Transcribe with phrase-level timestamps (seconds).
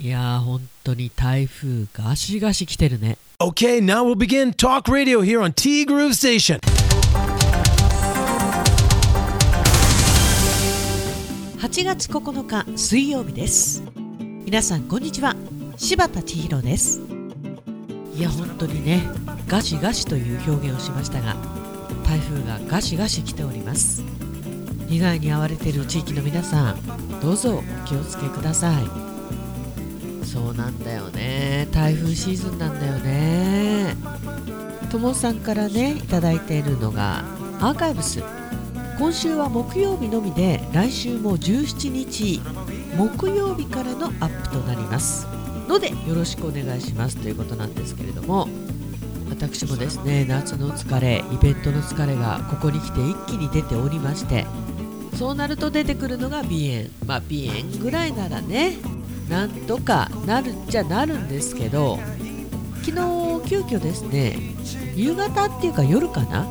[0.00, 3.18] いやー本当に台風ガシガシ来てるね。
[3.40, 6.60] Okay, now we'll begin Talk Radio here on T Groove Station.
[11.58, 13.82] 8月9日水曜日です。
[14.44, 15.34] 皆さんこんにちは。
[15.76, 17.00] 柴田千尋です。
[18.14, 19.02] いや本当にね
[19.48, 21.34] ガシガシという表現をしましたが
[22.06, 24.04] 台風がガシガシ来ております。
[24.88, 29.07] 被害に遭われている地域の皆さんどうぞお気をつけください
[30.28, 31.66] そうなんだよね。
[31.72, 33.96] 台風シーズンなんだよね。
[34.90, 37.24] ともさんからねいただいているのが
[37.60, 38.22] アーカイブス。
[38.98, 42.42] 今週は木曜日のみで来週も17日
[42.96, 45.26] 木曜日からのアップとなります。
[45.66, 47.16] のでよろしくお願いします。
[47.16, 48.48] ということなんですけれども
[49.30, 54.46] 私もですね夏の疲れイベントの疲れがここに来て一気に出ておりまして
[55.16, 56.90] そうなると出てくるのが鼻炎。
[57.06, 58.76] まあ鼻炎ぐらいならね
[59.28, 61.98] なんとかなるっちゃなるんですけど
[62.84, 64.38] 昨日急遽ですね
[64.94, 66.46] 夕方っていうか夜かな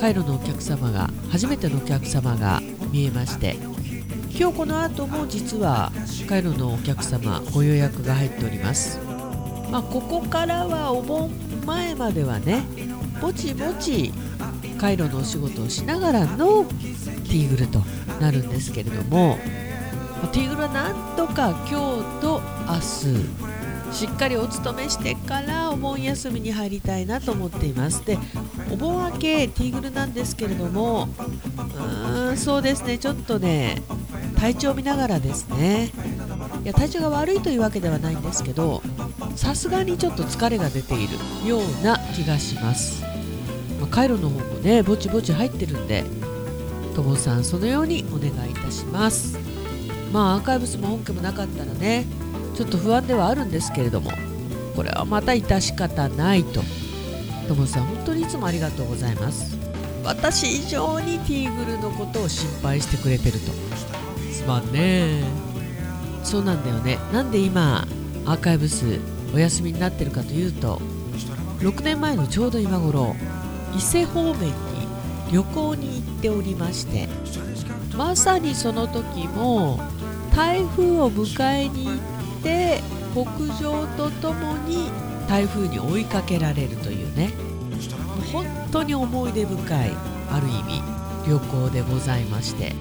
[0.00, 3.56] カイロのお客様が初めてのお客様が見えまして
[4.36, 5.92] 今日この後も実は
[6.28, 8.98] カイロのお客様ご予約が入っております。
[9.70, 11.30] まあここからはお盆
[11.64, 12.64] 前まではね
[13.20, 14.12] ぼちぼち
[14.78, 17.80] カイロのお仕事をしながらのティーグルと
[18.20, 19.38] なるんですけれども
[20.28, 23.54] ティーグルなんとか今日と明日。
[23.94, 28.04] しっかりお勤めしてからお盆休みに入りたいなと思っています。
[28.04, 28.18] で
[28.72, 31.08] お盆明けティーグルなんですけれども
[31.56, 32.98] うーんそうですね。
[32.98, 33.82] ちょっとね
[34.36, 35.92] 体調を見ながらですね。
[36.64, 38.82] いや体調が悪いというわけではないんですけど
[39.36, 41.14] さすがにちょっと疲れが出ている
[41.46, 43.02] ような気がします、
[43.78, 46.04] まあ、カイロの方もねぼちぼち入ってるんで
[46.96, 49.53] ともさんそのようにお願いいたします。
[50.14, 52.06] まあアーカイブスも本家もなかったらね
[52.54, 54.12] ちょっと不安ではあるんですけれども
[54.76, 56.62] これはまた致し方ないと。
[57.48, 59.56] ともさん本当にいつもありがとうございます。
[60.04, 63.52] 私以上にティーグルのことを心配してくれてると。
[64.32, 65.22] すまんね。
[66.22, 66.98] そうなんだよね。
[67.12, 67.86] なんで今
[68.24, 68.98] アーカイブス
[69.34, 70.80] お休みになってるかというと
[71.58, 73.14] 6年前のちょうど今頃
[73.76, 74.52] 伊勢方面に
[75.32, 77.08] 旅行に行っておりまして
[77.96, 79.80] まさにその時も
[80.34, 82.80] 台風を迎えに行って
[83.12, 83.22] 北
[83.62, 84.90] 上とともに
[85.28, 87.30] 台風に追いかけられるというね。
[88.32, 89.90] 本当に思い出深い
[90.30, 90.82] ある意味
[91.28, 92.72] 旅行でございまして。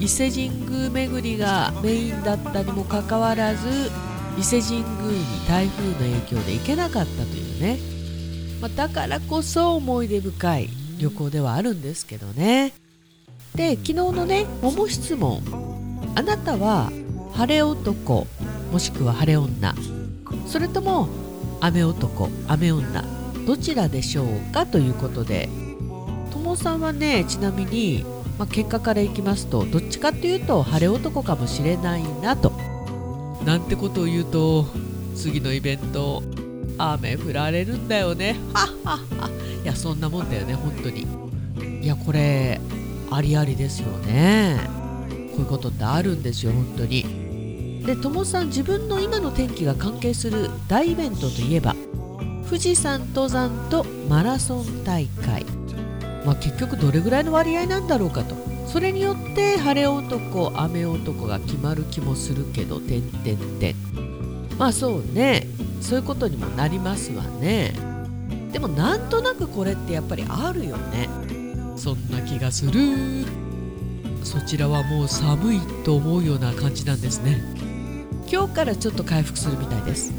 [0.00, 3.90] 伊勢神宮巡りがメインだったにもかかわらず
[4.36, 7.78] 伊勢神宮に台風の影響で行けなかったというね、
[8.60, 12.72] まあ、だからこそ思い出深い旅行ではあるんですけどね。
[13.54, 15.63] で昨日のね桃質問。
[16.14, 16.90] あなたは
[17.32, 18.26] 晴れ男
[18.72, 19.74] もしくは晴れ女
[20.46, 21.08] それとも
[21.60, 23.04] 雨男雨女
[23.46, 24.66] どちらでしょうか？
[24.66, 25.48] ということで
[26.32, 28.04] ともさんはねちなみに、
[28.38, 32.52] まあ、結果からいきますとどっちかっていうと晴れ男かもしれないなと。
[33.44, 34.66] なんてことを言うと
[35.14, 36.22] 次のイベント
[36.78, 38.36] 雨降られるんだよね。
[38.54, 39.30] はっはっは
[39.62, 41.06] いやそんなもんだよね本当に。
[41.82, 42.60] いやこれ
[43.10, 44.83] ありありですよね。
[45.34, 47.82] こういうことってあるんですよ本当に。
[47.84, 51.76] でともさん自分の今の天気が関係する大イベントといえば
[52.48, 55.44] 富士山登山とマラソン大会。
[56.24, 58.34] まあ結局どれぐらいの割合なんだろうかと。
[58.66, 63.74] それによって晴れ男雨男が決まる気もするけど点々点。
[64.58, 65.46] まあそうね。
[65.80, 67.74] そういうことにもなりますわね。
[68.52, 71.08] でもなんとなくこれってやっぱりあるよね。
[71.76, 73.43] そんな気がする。
[74.24, 77.40] そちらはもう寒いと思うような感じなんですね。
[78.26, 80.12] 今日からちょっと回復するみたいです。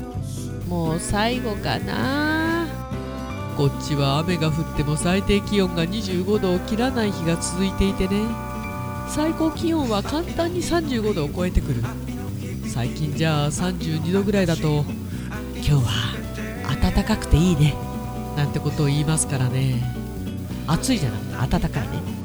[0.69, 2.67] もう最後かな。
[3.57, 8.25] こっちは雨が降っても最低気温が25度を切らない日が続いていてね。
[9.09, 11.83] 最高気温は簡単に35度を超えてくる。
[12.67, 14.85] 最近じゃあ32度ぐらいだと
[15.55, 16.15] 今日は
[16.81, 17.73] 暖かくていいね。
[18.37, 19.83] なんてことを言いますからね。
[20.67, 22.24] 暑いじゃなくて暖かいね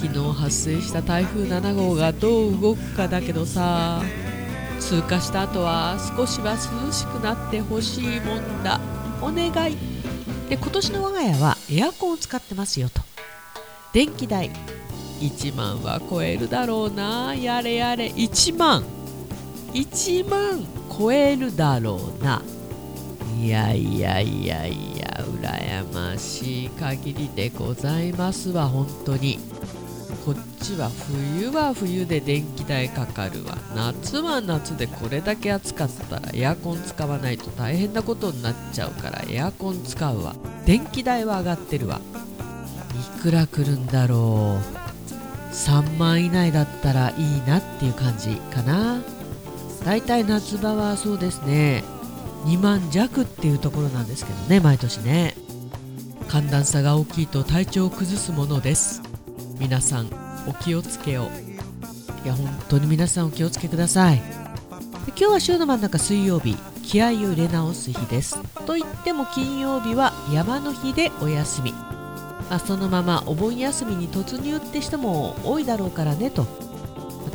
[0.00, 4.02] 昨日発生した台風7号がどう動くかだけどさ
[4.78, 8.80] 通過した後は少しは涼しくなってほしいもんだ。
[9.20, 9.76] お願い。
[10.48, 13.00] で今年の我が家はエアコンを使ってますよと。
[13.92, 14.50] 電気代
[15.20, 17.34] 1万は超えるだろうな。
[17.34, 18.06] やれやれ。
[18.08, 18.84] 1万。
[19.72, 20.64] 1万
[20.96, 22.42] 超えるだろうな。
[23.40, 29.38] いやいやいやいや羨ましい限りでございますわ本当に。
[30.26, 33.56] こっちは冬は冬で電気代かかるわ。
[33.76, 40.34] 夏は夏でこれだけ暑かったらエアコン使わないと大変なことになっちゃうからエアコン使うわ。
[40.64, 42.00] 電気代は上がってるわ。
[43.18, 45.54] いくら来るんだろう。
[45.54, 49.00] 3万以内だったらいいなっていう感じかな。
[49.84, 51.84] だいたい夏場はそうですね。
[52.46, 55.36] 2万弱っていうところなんですけどね毎年ね。
[56.26, 59.05] 寒暖差が大きいと体調を崩すものです。
[59.58, 60.10] 皆さん
[60.46, 61.28] お気をつけを。
[62.24, 64.22] いや本当に皆さんお気をつけください。
[65.08, 68.40] 今日は週の真ん中水曜日気合を入れ直す日です。
[68.66, 76.44] と言っても金曜日は山の日でお休み、まあ、そのままお盆休みに突入って人も多いだろうからねと。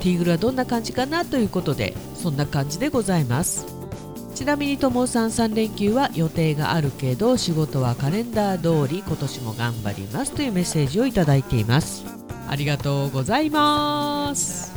[0.02, 3.71] ティーグルはどんな感じかなということでそんな感じでございます。
[4.42, 12.04] ちなみにともさん3連休は予定があるけど仕事はカレンダー通り今年も頑張りますというメッセージをいただいています。
[12.50, 14.74] ありがとうございます。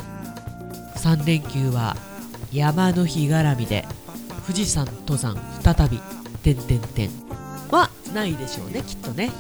[0.97, 1.97] 3連休は
[2.53, 3.87] 山の日絡みで
[4.47, 5.99] 富士山登山再び
[6.43, 7.09] 点々点
[7.71, 9.31] はないでしょうねきっとね。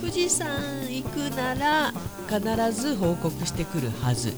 [0.00, 0.48] 富士山
[0.88, 1.92] 行くなら
[2.30, 4.32] 必ず報告してくるはず。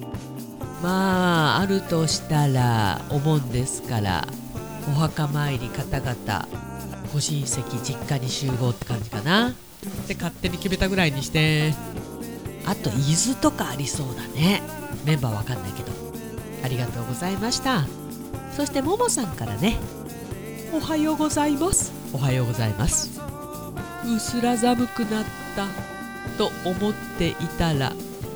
[0.82, 4.26] まああるとしたらお盆ですから
[4.88, 6.48] お墓参り方々
[7.12, 9.54] ご親戚実家に集合って感じかな。
[10.08, 11.74] で勝手に決めたぐらいにして。
[12.66, 12.92] あと伊
[13.26, 14.62] 豆とかありそうだね。
[15.04, 15.92] メンバーわかんないけど。
[16.64, 17.86] ありがとうございました。
[18.56, 19.76] そしてももさんからね。
[20.72, 21.92] おはようございます。
[22.12, 23.20] おはようございます。
[24.04, 25.24] うすら寒くなっ
[25.54, 25.86] た。
[26.36, 27.92] と思っていたら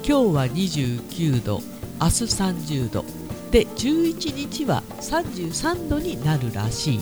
[0.07, 1.61] 今日は29度
[2.01, 3.05] 明日30度
[3.51, 7.01] で11日は33度になるらし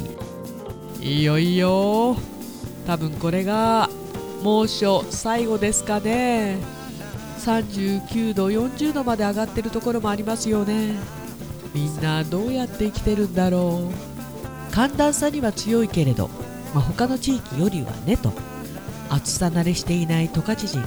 [1.01, 1.21] い。
[1.21, 2.17] いよいよ
[2.87, 3.89] 多分これが
[4.43, 6.59] 猛暑最後ですかね。
[7.41, 10.97] 39度40度まで上がってるところもありますよね。
[11.75, 14.75] みんなどうやって生きてるんだろう。
[14.75, 16.29] 寒暖差には強いけれど、
[16.75, 18.33] まあ、他の地域よりはねと。
[19.11, 20.83] 暑さ慣れしていない十勝人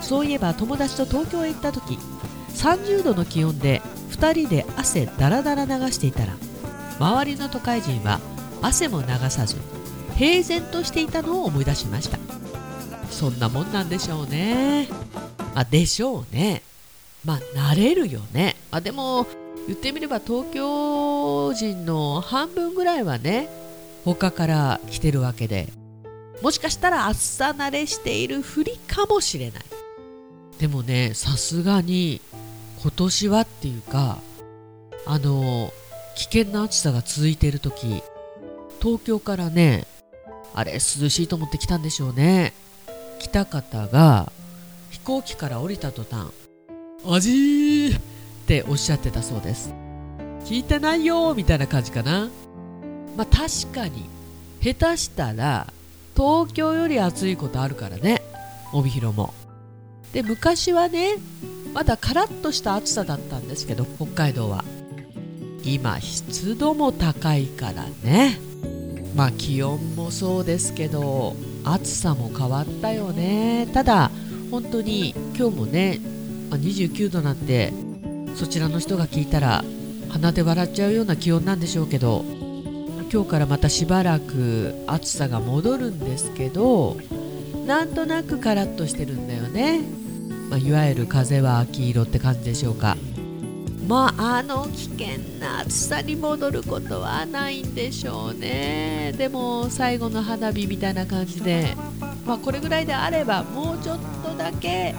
[0.00, 1.98] そういえば友達と東京へ行った時
[2.54, 6.34] 30度の気温で2人で汗だらだら流していたら
[6.98, 8.20] 周りの都会人は
[8.60, 9.56] 汗も流さず
[10.16, 12.18] 平然としていたのを思い出しました。
[13.10, 14.88] そんなもんなんでしょうね。
[15.54, 16.62] あでしょうね。
[17.24, 17.38] まあ
[17.74, 18.56] 慣れるよね。
[18.70, 19.26] あでも
[19.66, 23.48] 言ってみれば東京人の半分ぐらいはね
[24.04, 25.68] 他から来てるわけで
[26.42, 29.64] もしかしたら暑さ慣れしているふりかもしれない。
[30.58, 32.20] でもねさすがに
[32.82, 34.18] 今年はっていうか
[35.06, 35.72] あの
[36.16, 38.02] 危険な暑さが続いている時
[38.80, 39.86] 東京からね
[40.54, 42.52] あれ涼しいと思って来たんでしょうね。
[43.18, 44.32] 来た方が
[44.90, 46.26] 飛行機から降りた途端
[47.06, 48.00] 「味ー!」っ
[48.46, 49.72] ておっしゃってたそうです。
[50.44, 52.28] 聞いてないよみたいな感じかな。
[53.16, 54.10] まあ確かに
[54.60, 55.72] 下手したら
[56.16, 58.22] 東京より暑いことあるからね
[58.72, 59.32] 帯広も。
[60.12, 61.16] で昔はね
[61.72, 64.64] まだカラッとした暑さだったんですけど北海道は。
[65.64, 68.38] 今湿度も高いからね。
[69.14, 73.68] まあ気温もそうですけど暑さも変わったよね。
[73.72, 74.10] ただ
[74.50, 76.00] 本当に今日もね
[76.50, 77.72] 29度なんて
[78.34, 79.64] そちらの人が聞いたら
[80.08, 82.24] 鼻で笑っちゃうような気温なんでしょうけど
[83.12, 86.96] 今日からまたしばらく暑さが戻るんですけど
[87.66, 90.01] なんとなくカラッとしてるんだよね。
[90.52, 92.98] まあ、いわゆる風は秋色って感じでしょうか。
[93.88, 99.14] まああの危険な暑さに戻ることはないんでしょうね。
[99.16, 101.74] でも最後の花火みたいな感じで、
[102.26, 104.94] まあ、これぐらいであればもうちょっとだけ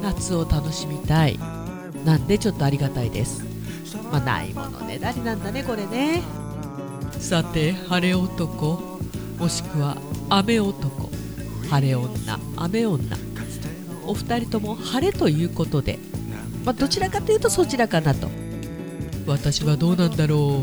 [0.00, 1.38] 夏を楽しみたい。
[2.06, 3.44] なんでちょっとありがたいです。
[4.10, 4.98] まあないものね。
[4.98, 6.22] だりなんだねこれね。
[7.20, 8.98] さて晴れ男
[9.38, 9.98] もしくは
[10.30, 11.10] 雨男。
[11.68, 13.33] 晴れ女雨女
[14.06, 15.98] お二人とも晴れということで、
[16.64, 18.28] まあ、どちらかというとそちらかなと。
[19.26, 20.62] 私はどうなんだろ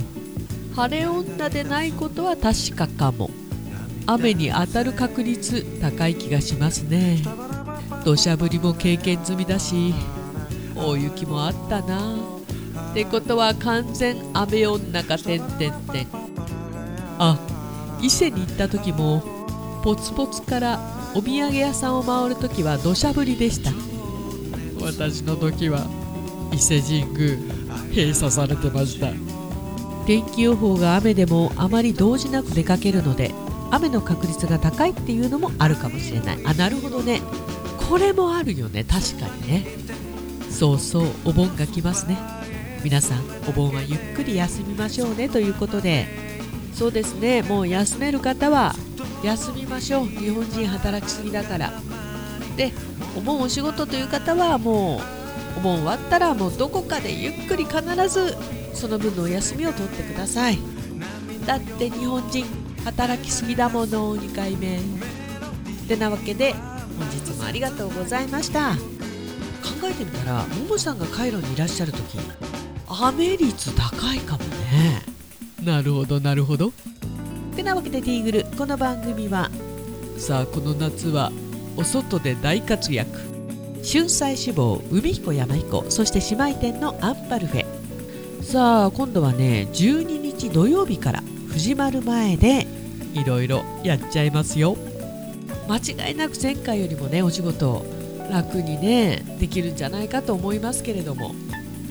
[0.72, 0.76] う。
[0.76, 3.30] 晴れ女でないことは確かかも。
[4.08, 7.20] 雨に当たる確率高い気がしますね。
[8.04, 9.94] 土砂降りも経験済みだし
[10.76, 12.16] 大雪もあったな。
[12.92, 16.08] ってことは完全雨女かてんてんてん。
[17.20, 17.38] あ
[18.02, 19.24] 伊勢に行った時も
[19.84, 23.72] ポツポツからお土産屋さんを回る時は土砂降りでした。
[24.82, 25.86] 私の時は
[26.54, 27.38] 伊勢神宮
[27.90, 29.12] 閉鎖されてました。
[30.06, 33.32] 天気予報が雨でもあまり動じなく出かけるので
[33.70, 36.40] 雨の確率が高いっていうのもあるかもしれない。
[36.46, 37.22] あなるほどね。
[37.90, 38.86] これもあるよね。
[38.86, 39.68] 確かにね。
[40.50, 42.18] そうそうお盆が来ますね。
[42.84, 45.28] 皆さんお盆はゆっくり休みましょうね。
[45.28, 46.08] ということで
[46.74, 47.42] そうですね。
[47.44, 48.74] もう休める方は
[49.24, 50.08] 休みましょう。
[50.08, 51.72] 日本人働きすぎだから。
[52.58, 52.74] で
[53.16, 55.02] お盆お仕事という方はもう
[55.58, 58.36] お盆終わったらもうどこかでゆっくり必ず
[58.74, 60.60] その分のお休みを取ってください。
[61.46, 62.46] だって日本人
[62.86, 64.78] 働きすぎだもの2回目。
[64.78, 64.80] っ
[65.88, 66.54] てなわけで
[66.98, 68.72] 本日もありがとうございました。
[68.72, 68.78] 考
[69.84, 72.18] えてみたらももさんがカイロにいらっしゃる時
[72.88, 75.11] 雨率高いかもね。
[75.64, 76.74] なるほどなるほど。
[77.56, 79.52] てなわけでティーグルこの番組は
[80.18, 81.32] さあこの夏は
[81.78, 83.20] お外で大活躍。
[83.84, 88.44] 春菜志望海彦山彦そして姉妹店のアンパルフェ。
[88.44, 92.66] さあ今度はね12日土曜日から藤丸前で
[93.14, 94.78] いろいろやっちゃいますよ。
[95.68, 95.78] 間
[96.08, 97.86] 違いなく前回よりもねお仕事
[98.32, 101.34] 楽にねできるんじゃないかと思いますけれども、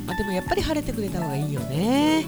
[0.06, 2.26] まあ、でもやっぱり晴れてくれた方がいいよね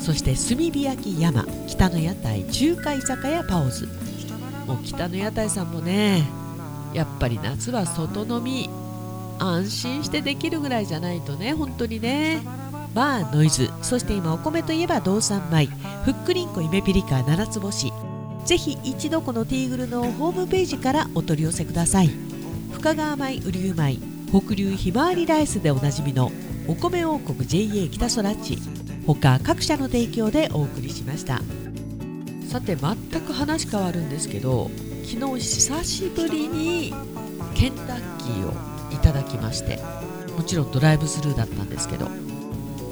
[0.00, 3.86] そして炭火焼き山北の屋台中華居酒屋パオズ。
[4.66, 6.22] もう北の屋台さんもね
[6.94, 8.70] やっぱり夏は外飲み
[9.38, 12.40] 安心してできるぐらいじゃないとね本当にね。
[12.94, 15.66] バーノイズそして今お米といえば道産米
[16.04, 17.92] ふっくりんこ夢ピリカ七つ星。
[18.44, 22.10] ぜひ一度このティーグルのホームページからお取り寄せください。
[22.72, 23.98] 深川米雨竜米
[24.30, 26.32] 北流ひまわりライスでおなじみの
[26.66, 28.58] お米王国 JA 北空地
[29.06, 31.40] 他各社の提供でお送りしました。
[32.48, 34.70] さて全く話変わるんですけど
[35.04, 36.92] 昨日久しぶりに
[37.54, 38.52] ケンタッキーを
[38.92, 39.78] いただきまして
[40.36, 42.08] もちろんドライブスルーだったんですけど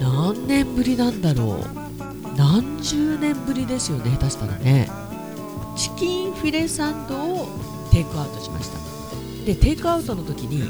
[0.01, 1.89] 何年ぶりなんだろう。
[2.37, 4.89] 何十年ぶりですよね下手したらね。
[5.77, 7.49] チキンフィレサンドを
[7.91, 8.79] テイクアウトしました。
[9.45, 10.63] でテイクアウトの時に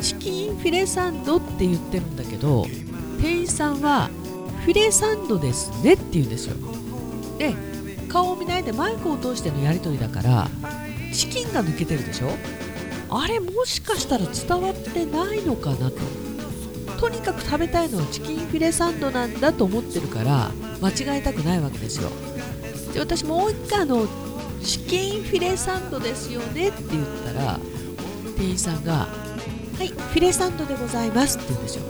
[0.00, 2.64] チキンフィレサンドって言ってるんだけど
[3.20, 4.08] 店員さんは
[4.66, 6.56] フィレサンドですねって言うんですよ。
[7.38, 7.54] で
[8.08, 10.50] 顔を見ないでマイクを通してのやり取りだから
[11.12, 12.30] チキンが抜けてるでしょ？
[13.08, 15.98] あれもしかしたら伝わってないのかなと。
[16.98, 22.10] とにかく食べたいのはチキンフィレサンドなんだと思ってるから間違えたくないわけですよ。
[22.92, 24.08] で私もう一回あの
[24.64, 27.60] チキンフィレサンドですよねって言ったら
[28.36, 29.06] 店員さんが
[29.78, 31.84] 「はいフィレサンドでございます」って言うんですよ。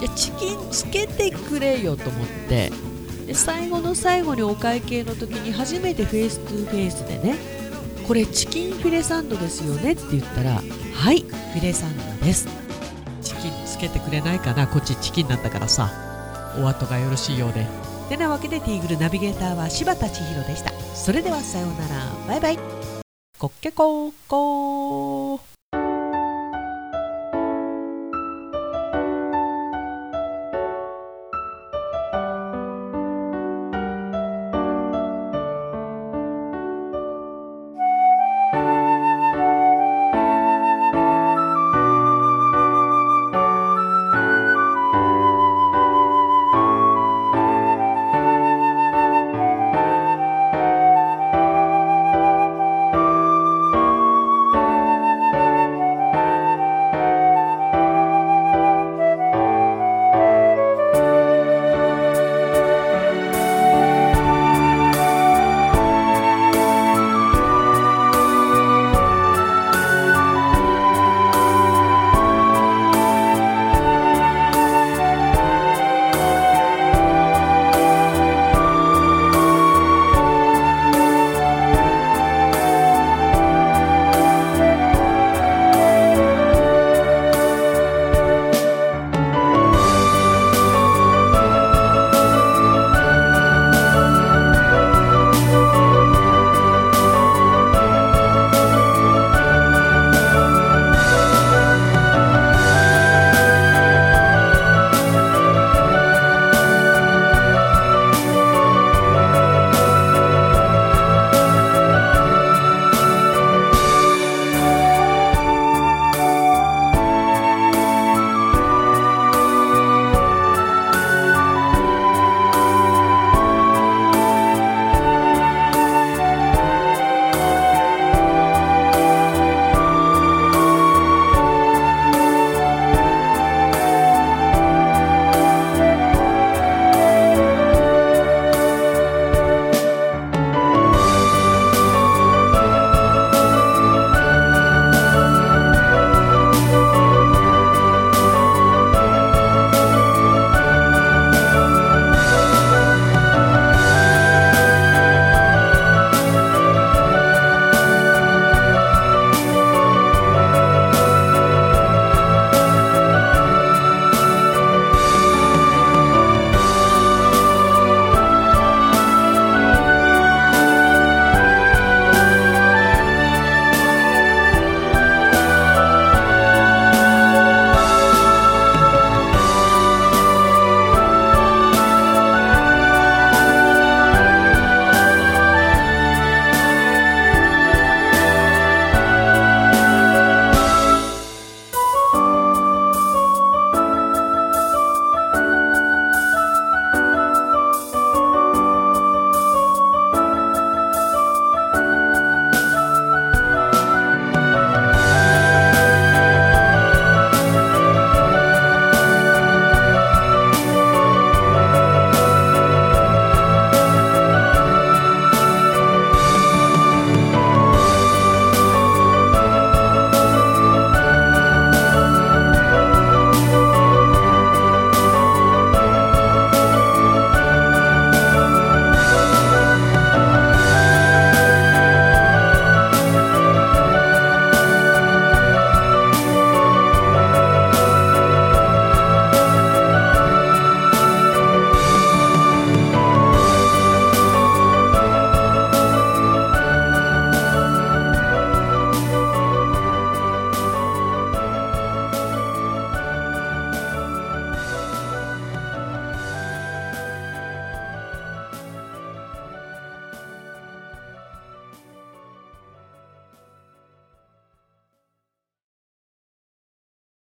[0.00, 2.72] じゃチキンつけてくれよと思って。
[3.26, 7.36] で最後の最後にお会計の時に初めて face to face でね
[8.08, 10.54] これチキンフィレサンドですよねって言ったら
[10.94, 12.48] はいフィレサンドです。
[13.22, 14.66] チキンつけてくれないかな？
[14.66, 15.90] こっちチキンなんだからさ。
[16.58, 17.64] お後がよろしいようで。
[18.08, 20.72] てなわけでティーグルナビゲーターは柴田千尋でした。
[20.96, 22.12] それではさようなら。
[22.26, 22.58] バイバイ。
[23.38, 25.49] こっけこーこー。